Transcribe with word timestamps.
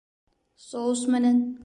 Соус 0.69 1.05
менән 1.17 1.41